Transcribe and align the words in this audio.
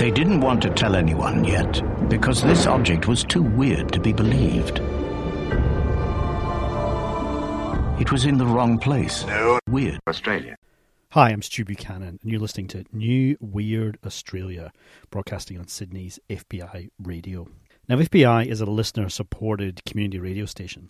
They 0.00 0.10
didn't 0.10 0.40
want 0.40 0.62
to 0.62 0.70
tell 0.70 0.96
anyone 0.96 1.44
yet 1.44 1.82
because 2.08 2.42
this 2.42 2.66
object 2.66 3.06
was 3.06 3.22
too 3.22 3.42
weird 3.42 3.92
to 3.92 4.00
be 4.00 4.14
believed. 4.14 4.78
It 8.00 8.10
was 8.10 8.24
in 8.24 8.38
the 8.38 8.46
wrong 8.46 8.78
place. 8.78 9.26
No. 9.26 9.58
Weird. 9.68 10.00
Australia. 10.08 10.56
Hi, 11.10 11.28
I'm 11.28 11.42
Stu 11.42 11.66
Buchanan, 11.66 12.18
and 12.22 12.32
you're 12.32 12.40
listening 12.40 12.68
to 12.68 12.86
New 12.94 13.36
Weird 13.40 13.98
Australia, 14.06 14.72
broadcasting 15.10 15.58
on 15.58 15.68
Sydney's 15.68 16.18
FBI 16.30 16.88
radio. 17.02 17.46
Now, 17.86 17.96
FBI 17.96 18.46
is 18.46 18.62
a 18.62 18.66
listener 18.66 19.10
supported 19.10 19.84
community 19.84 20.18
radio 20.18 20.46
station. 20.46 20.88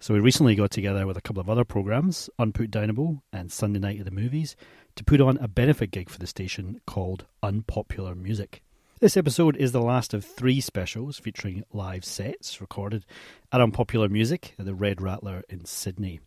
So 0.00 0.12
we 0.12 0.20
recently 0.20 0.54
got 0.54 0.70
together 0.70 1.06
with 1.06 1.16
a 1.16 1.22
couple 1.22 1.40
of 1.40 1.48
other 1.48 1.64
programs, 1.64 2.28
Unput 2.38 2.68
Downable 2.70 3.22
and 3.32 3.50
Sunday 3.50 3.78
Night 3.78 4.00
at 4.00 4.04
the 4.04 4.10
Movies, 4.10 4.54
to 5.00 5.04
put 5.04 5.20
on 5.22 5.38
a 5.38 5.48
benefit 5.48 5.90
gig 5.90 6.10
for 6.10 6.18
the 6.18 6.26
station 6.26 6.78
called 6.86 7.24
Unpopular 7.42 8.14
Music. 8.14 8.62
This 9.00 9.16
episode 9.16 9.56
is 9.56 9.72
the 9.72 9.80
last 9.80 10.12
of 10.12 10.26
three 10.26 10.60
specials 10.60 11.18
featuring 11.18 11.64
live 11.72 12.04
sets 12.04 12.60
recorded 12.60 13.06
at 13.50 13.62
Unpopular 13.62 14.10
Music 14.10 14.54
at 14.58 14.66
the 14.66 14.74
Red 14.74 15.00
Rattler 15.00 15.42
in 15.48 15.64
Sydney. 15.64 16.20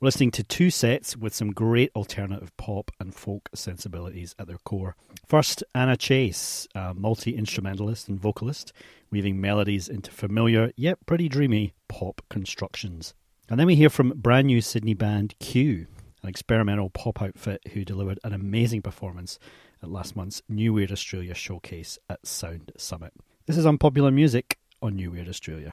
We're 0.00 0.06
listening 0.06 0.32
to 0.32 0.42
two 0.42 0.68
sets 0.68 1.16
with 1.16 1.32
some 1.32 1.52
great 1.52 1.92
alternative 1.94 2.50
pop 2.56 2.90
and 2.98 3.14
folk 3.14 3.48
sensibilities 3.54 4.34
at 4.36 4.48
their 4.48 4.58
core. 4.64 4.96
First, 5.28 5.62
Anna 5.72 5.96
Chase, 5.96 6.66
a 6.74 6.94
multi 6.94 7.36
instrumentalist 7.36 8.08
and 8.08 8.18
vocalist, 8.18 8.72
weaving 9.12 9.40
melodies 9.40 9.88
into 9.88 10.10
familiar 10.10 10.72
yet 10.74 11.06
pretty 11.06 11.28
dreamy 11.28 11.72
pop 11.86 12.20
constructions. 12.28 13.14
And 13.48 13.60
then 13.60 13.68
we 13.68 13.76
hear 13.76 13.90
from 13.90 14.14
brand 14.16 14.48
new 14.48 14.60
Sydney 14.60 14.94
band 14.94 15.36
Q, 15.38 15.86
an 16.22 16.28
experimental 16.28 16.90
pop 16.90 17.20
outfit 17.20 17.60
who 17.72 17.84
delivered 17.84 18.20
an 18.22 18.32
amazing 18.32 18.82
performance 18.82 19.38
at 19.82 19.90
last 19.90 20.14
month's 20.14 20.42
New 20.48 20.72
Weird 20.72 20.92
Australia 20.92 21.34
showcase 21.34 21.98
at 22.08 22.26
Sound 22.26 22.72
Summit. 22.76 23.12
This 23.46 23.56
is 23.56 23.66
Unpopular 23.66 24.12
Music 24.12 24.58
on 24.80 24.94
New 24.94 25.10
Weird 25.10 25.28
Australia. 25.28 25.72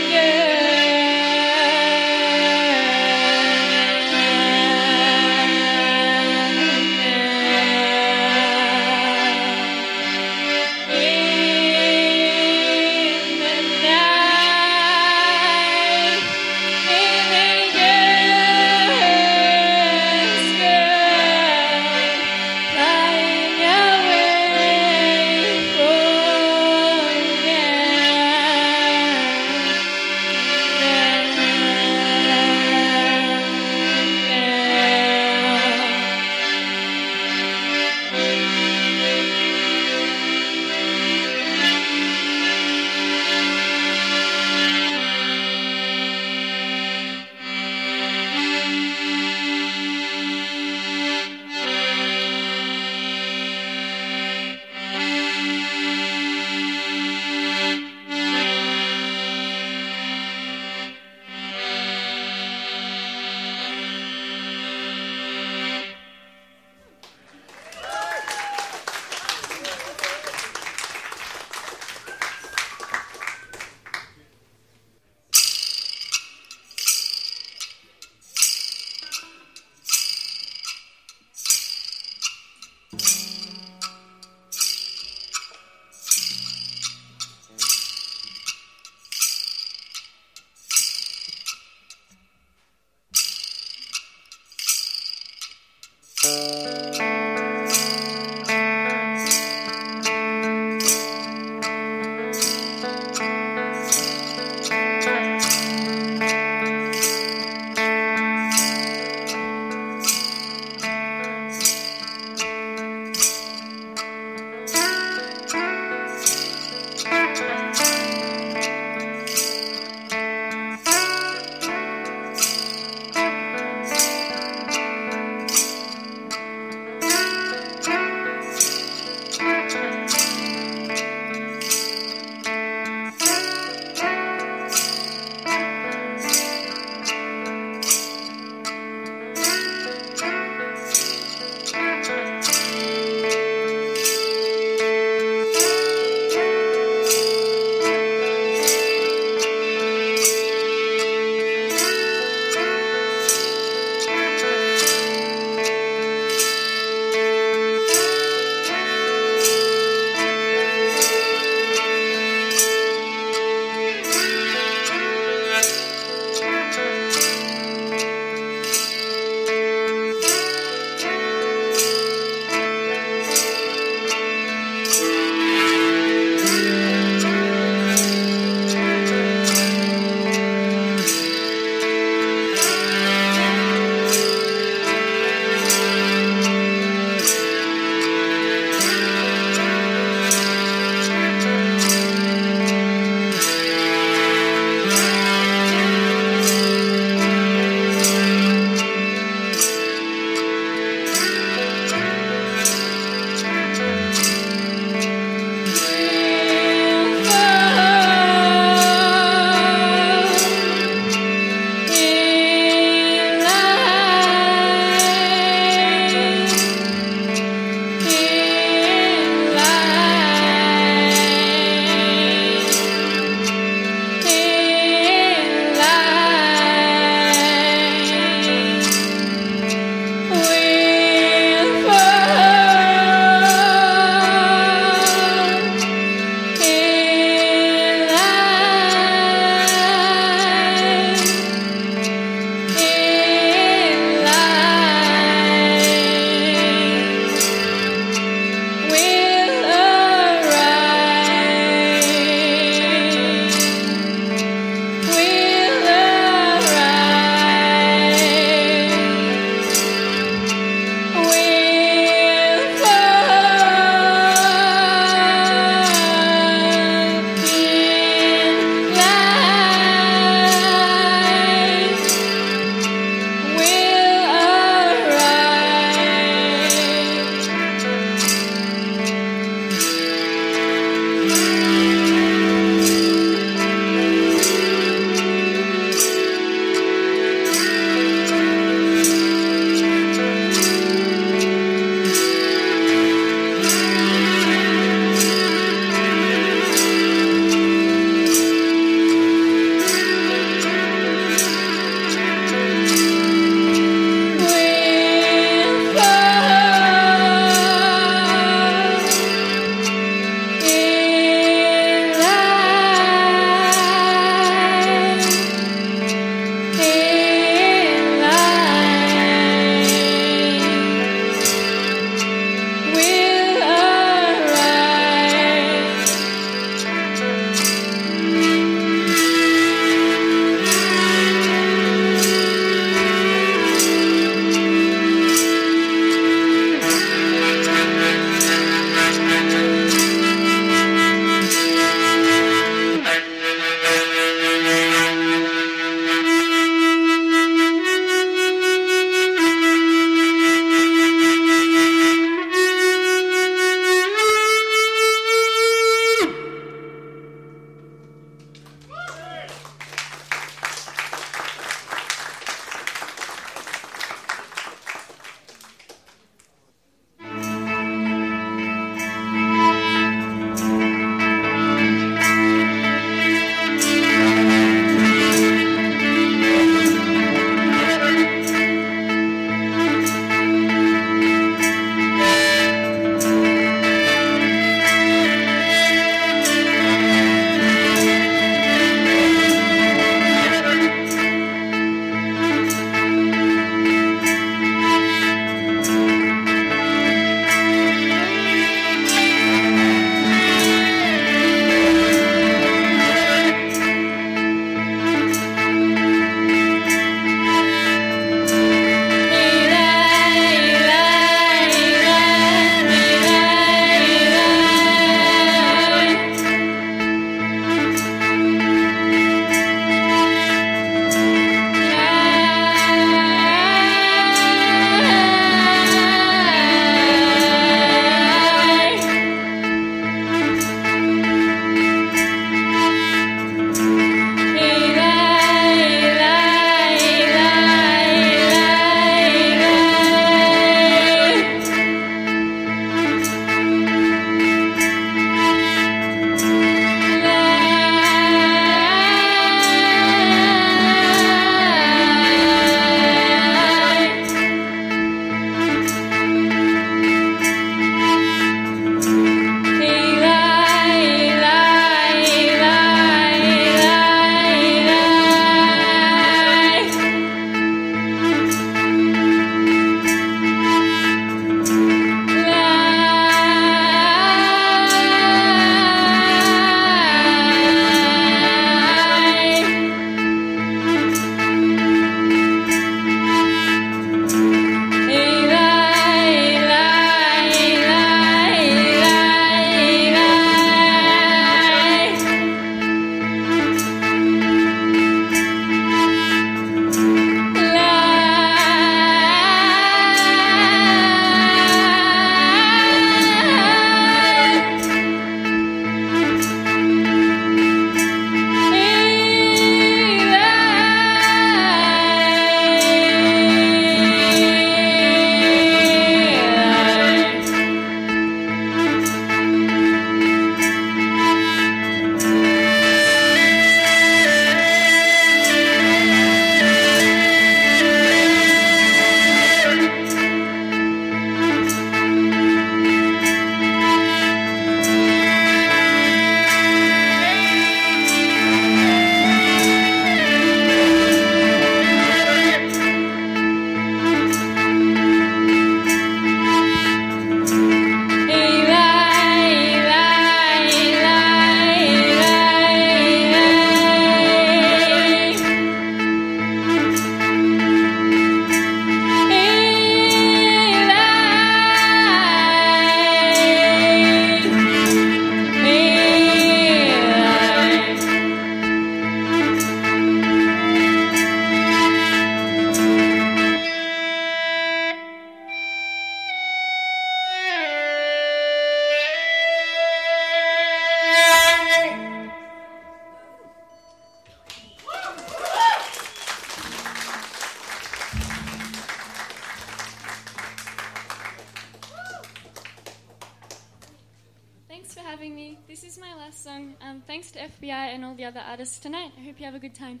FBI 597.60 597.94
and 597.94 598.04
all 598.04 598.14
the 598.14 598.24
other 598.24 598.40
artists 598.40 598.78
tonight. 598.78 599.12
I 599.18 599.24
hope 599.24 599.38
you 599.38 599.46
have 599.46 599.54
a 599.54 599.58
good 599.58 599.74
time. 599.74 600.00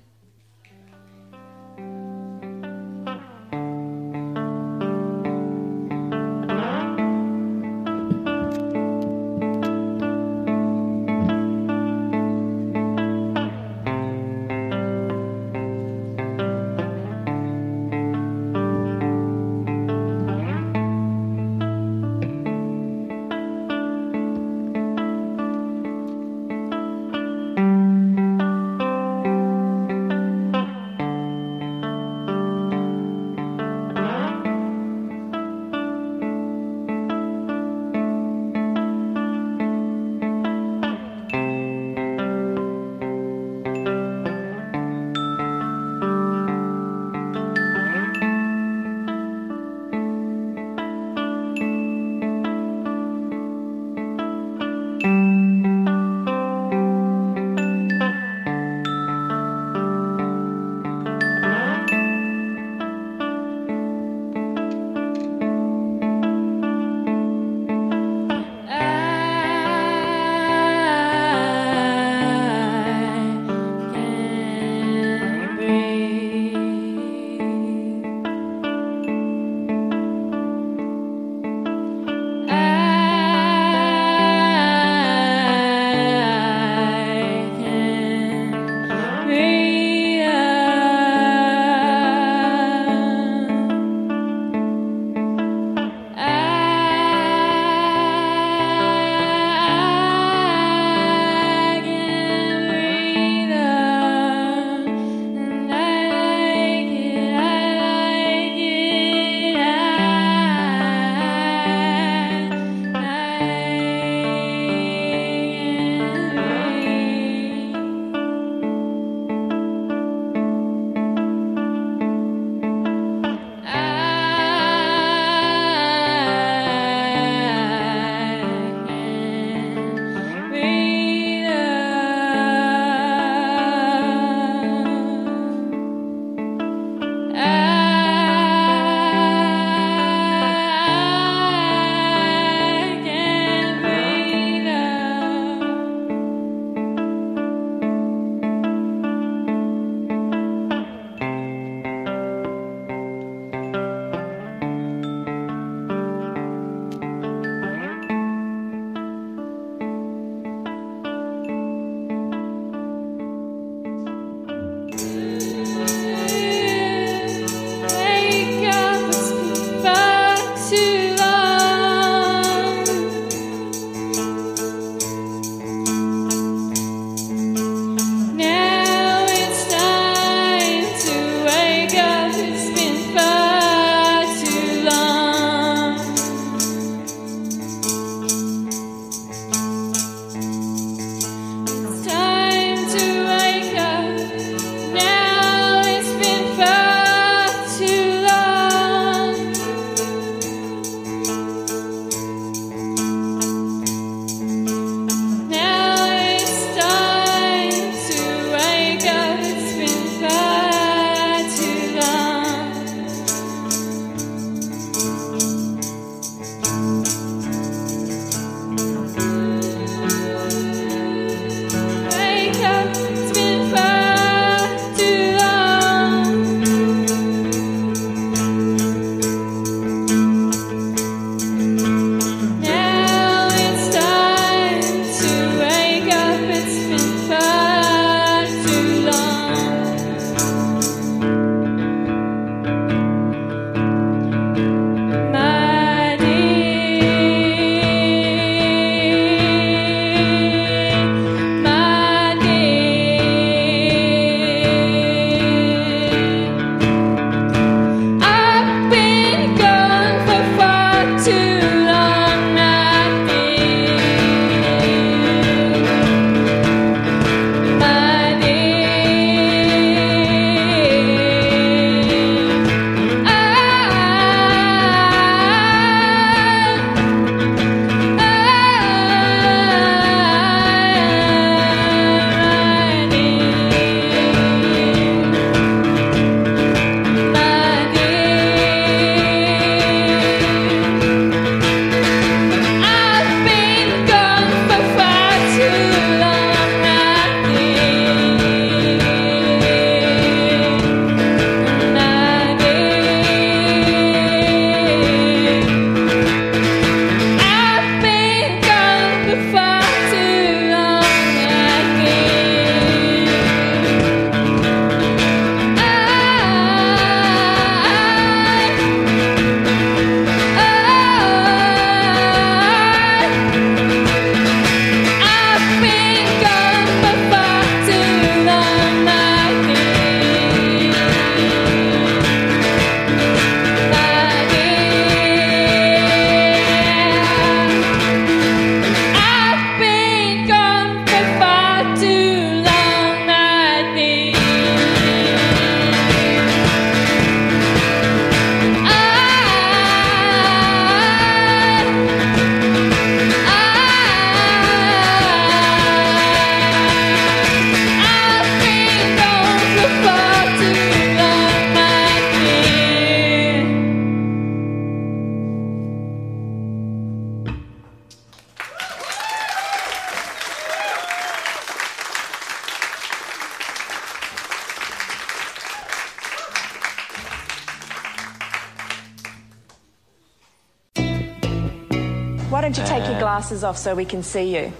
Glasses 383.64 383.78
off 383.78 383.78
so 383.78 383.94
we 383.94 384.04
can 384.04 384.22
see 384.22 384.54
you? 384.56 384.72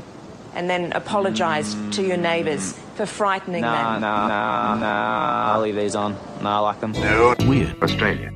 And 0.55 0.69
then 0.71 0.93
apologise 0.93 1.75
to 1.97 2.03
your 2.03 2.17
neighbours 2.17 2.75
for 2.97 3.07
frightening 3.07 3.63
Nah, 3.63 3.93
them. 3.95 4.01
nah, 4.03 4.29
nah, 4.29 4.75
nah. 4.79 5.53
I'll 5.55 5.63
leave 5.63 5.75
these 5.75 5.97
on. 5.97 6.15
Nah, 6.43 6.59
I 6.59 6.61
like 6.61 6.81
them. 6.81 6.93
Weird. 7.49 7.83
Australia. 7.83 8.31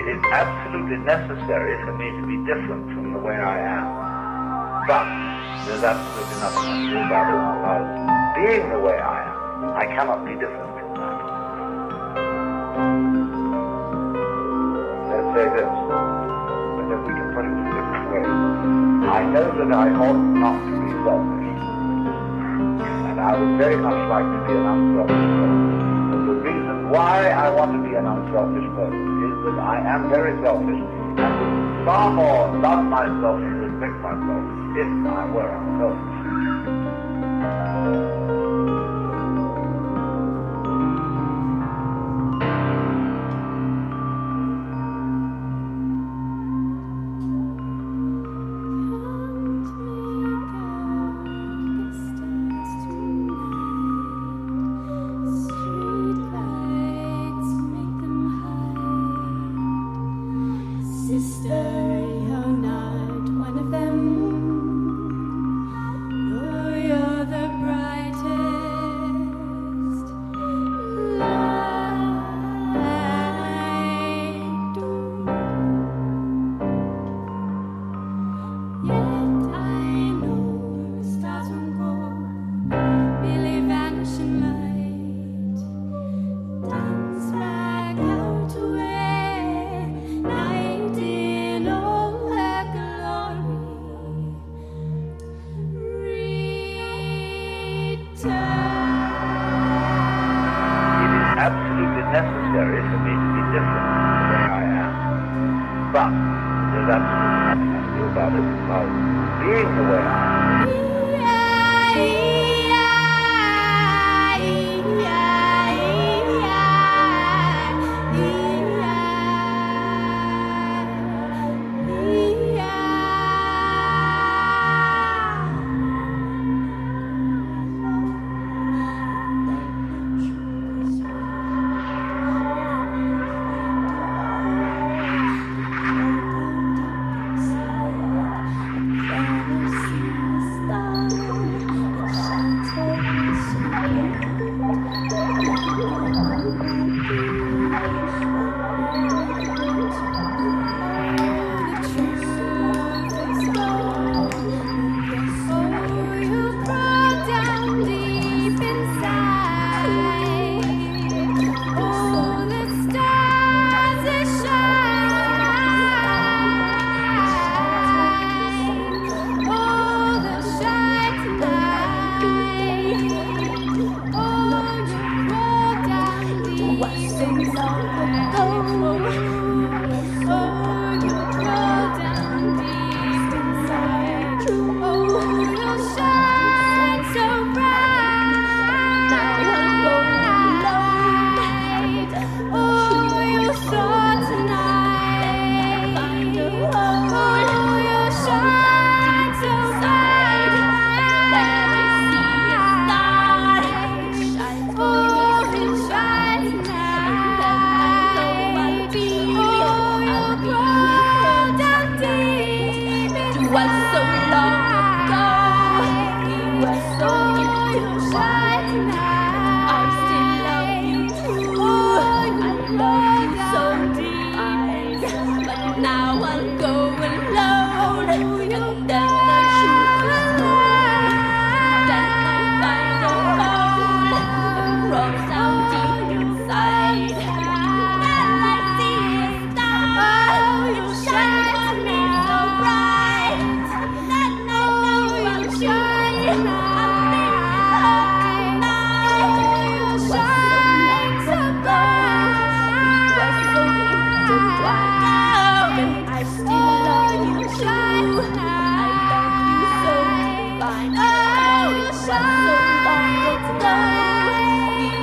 It 0.00 0.08
is 0.08 0.22
absolutely 0.32 0.96
necessary 1.04 1.76
for 1.84 1.92
me 1.92 2.08
to 2.08 2.24
be 2.24 2.40
different 2.48 2.88
from 2.96 3.12
the 3.12 3.20
way 3.20 3.36
I 3.36 3.60
am. 3.60 3.84
But 4.88 5.04
there's 5.68 5.84
absolutely 5.84 6.40
nothing 6.40 6.64
I 6.64 6.76
can 6.80 6.88
do 6.88 6.96
about 7.04 7.28
it 7.28 8.10
being 8.40 8.70
the 8.70 8.78
way 8.78 8.96
I 8.96 9.20
am, 9.28 9.76
I 9.76 9.84
cannot 9.84 10.24
be 10.24 10.32
different 10.32 10.72
from 10.80 10.88
that. 10.96 11.16
Let's 15.12 15.28
say 15.36 15.46
this, 15.52 15.68
but 15.68 16.84
then 16.88 17.00
we 17.04 17.12
can 17.12 17.28
put 17.36 17.44
it 17.44 17.52
in 17.52 17.60
a 17.60 17.72
different 17.76 18.06
ways. 18.08 18.40
I 19.04 19.20
know 19.28 19.46
that 19.60 19.70
I 19.76 19.86
ought 19.92 20.24
not 20.40 20.56
to 20.64 20.72
be 20.80 20.90
selfish, 21.04 21.60
and 23.04 23.20
I 23.20 23.36
would 23.36 23.58
very 23.58 23.76
much 23.76 24.00
like 24.08 24.24
to 24.24 24.38
be 24.48 24.52
an 24.56 24.64
unselfish 24.64 25.28
person. 25.36 25.99
Why 26.90 27.30
I 27.30 27.46
want 27.50 27.70
to 27.70 27.78
be 27.88 27.94
an 27.94 28.04
unselfish 28.04 28.66
person 28.74 29.22
is 29.22 29.44
that 29.46 29.62
I 29.62 29.78
am 29.78 30.10
very 30.10 30.34
selfish 30.42 30.74
and 30.74 31.78
would 31.78 31.86
far 31.86 32.10
more 32.10 32.50
love 32.58 32.82
myself 32.82 33.38
and 33.38 33.62
respect 33.62 33.94
myself 34.02 34.42
if 34.74 34.90
I 35.06 35.22
were 35.30 35.54
unselfish. 35.54 36.10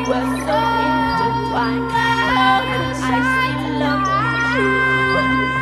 So 0.08 0.14
intertwined. 0.14 1.92
I 1.92 3.20
still 3.28 3.80
love 3.84 4.08
you. 4.56 4.70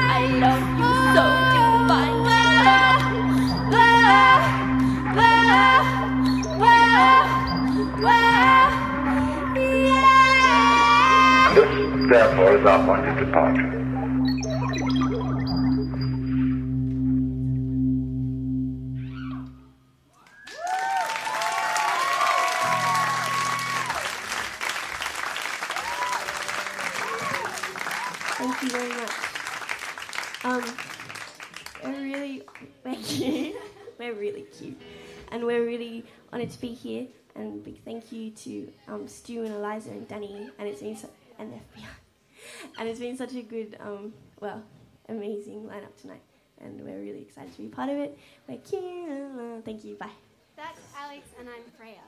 I 0.08 0.29
love 0.43 0.65
you 0.79 0.91
so 1.15 1.25
divine. 1.53 2.25
this 11.55 12.10
therefore 12.10 12.58
is 12.58 12.65
our 12.65 12.86
point 12.86 13.08
of 13.08 13.17
departure. 13.17 13.85
Really 34.36 34.48
cute. 34.48 34.80
And 35.32 35.45
we're 35.45 35.65
really 35.65 36.04
honoured 36.32 36.52
to 36.52 36.62
be 36.62 36.74
here. 36.74 37.08
And 37.36 37.63
big 37.63 37.84
thank 37.84 38.12
you 38.12 38.32
to 38.32 38.71
um, 38.88 39.08
Stu 39.08 39.43
and 39.43 39.54
Eliza 39.54 39.89
and 39.89 40.08
Danny 40.08 40.50
and 40.58 40.67
it's 40.67 40.82
been 40.82 40.95
so, 40.95 41.10
and 41.38 41.52
FBI. 41.52 41.86
And 42.80 42.88
it's 42.88 43.00
been 43.00 43.17
such 43.17 43.36
a 43.36 43.41
good, 43.41 43.78
um, 43.80 44.13
well, 44.39 44.63
amazing 45.10 45.63
lineup 45.63 46.00
tonight. 46.00 46.21
And 46.62 46.80
we're 46.82 47.00
really 47.00 47.21
excited 47.21 47.54
to 47.56 47.62
be 47.62 47.67
part 47.67 47.89
of 47.89 47.98
it. 47.98 48.17
We're. 48.71 49.62
Thank 49.65 49.84
you. 49.84 49.95
Bye. 49.95 50.10
That's 50.56 50.80
Alex, 50.98 51.28
and 51.38 51.50
I'm 51.50 51.63
Freya. 51.78 52.00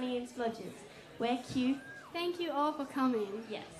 Sunny 0.00 0.16
and 0.16 0.26
Splodges. 0.26 0.72
We're 1.18 1.38
cute. 1.52 1.76
Thank 2.14 2.40
you 2.40 2.50
all 2.52 2.72
for 2.72 2.86
coming. 2.86 3.44
Yes. 3.50 3.79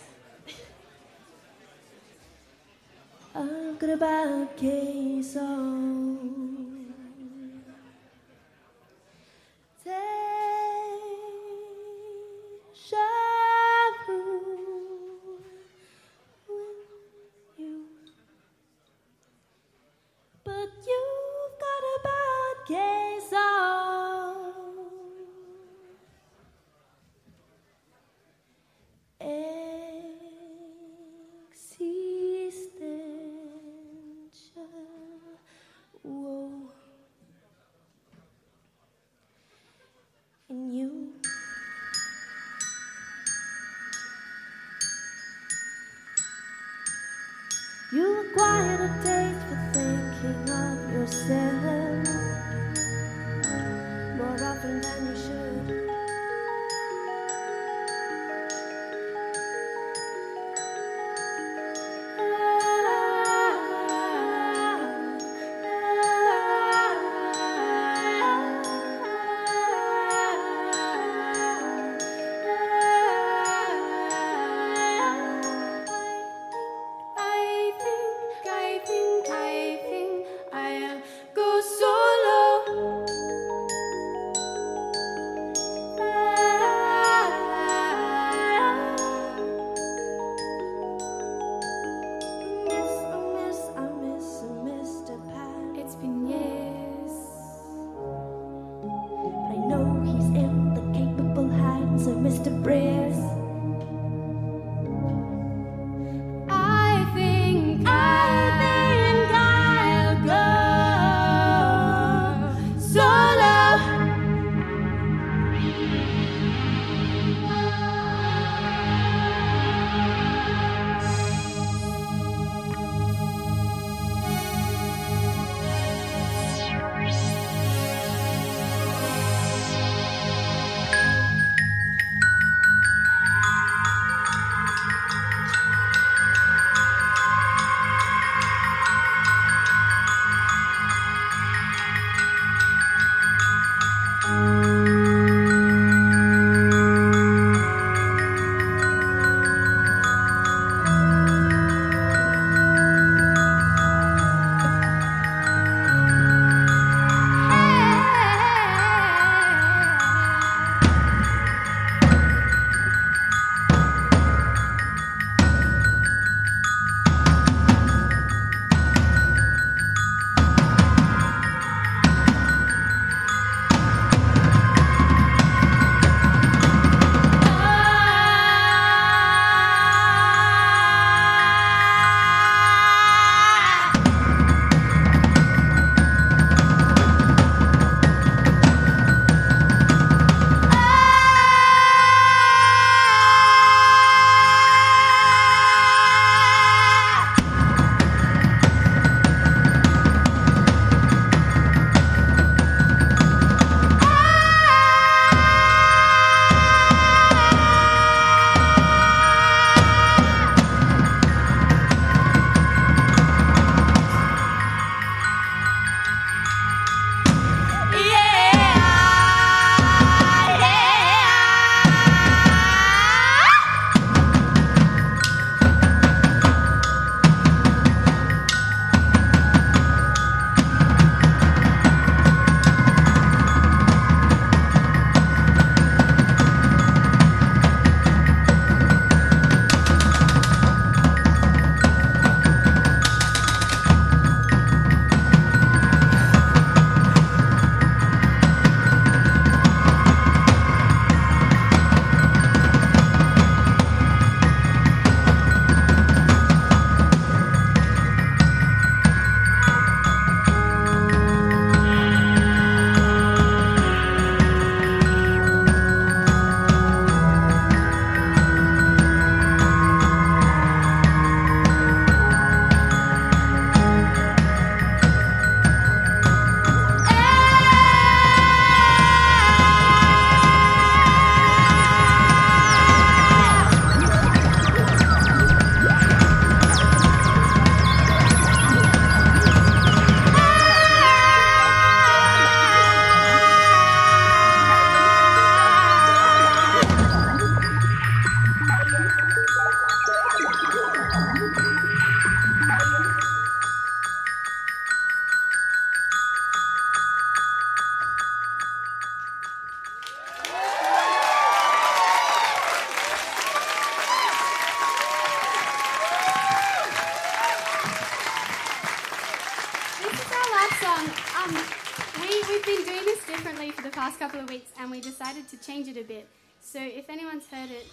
Change 325.63 325.89
it 325.89 325.97
a 325.97 326.05
bit. 326.05 326.29
So 326.61 326.79
if 326.81 327.09
anyone's 327.09 327.47
heard 327.47 327.71
it, 327.71 327.87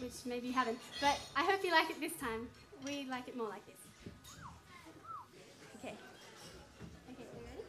which 0.00 0.24
maybe 0.24 0.48
you 0.48 0.52
haven't, 0.52 0.78
but 1.00 1.18
I 1.36 1.44
hope 1.44 1.64
you 1.64 1.70
like 1.72 1.90
it 1.90 2.00
this 2.00 2.12
time. 2.20 2.48
We 2.84 3.06
like 3.10 3.28
it 3.28 3.36
more 3.36 3.48
like 3.48 3.66
this. 3.66 3.76
Okay. 5.78 5.94
Okay, 7.10 7.24
you 7.34 7.42
ready? 7.46 7.64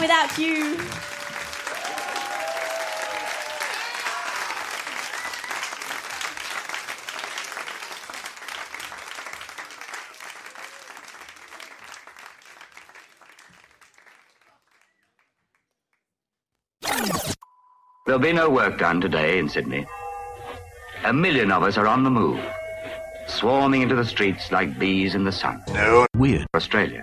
without 0.06 0.38
you. 0.38 0.78
There'll 18.06 18.20
be 18.20 18.32
no 18.32 18.48
work 18.52 18.78
done 18.78 19.02
today 19.02 19.40
in 19.40 19.50
Sydney. 19.50 19.88
A 21.04 21.12
million 21.12 21.52
of 21.52 21.64
us 21.64 21.78
are 21.78 21.88
on 21.88 22.04
the 22.04 22.12
move, 22.12 22.40
swarming 23.28 23.82
into 23.82 23.96
the 23.96 24.06
streets 24.06 24.52
like 24.52 24.78
bees 24.78 25.16
in 25.16 25.24
the 25.24 25.32
sun. 25.32 25.64
No. 25.70 26.06
Weird. 26.16 26.46
Australia. 26.54 27.02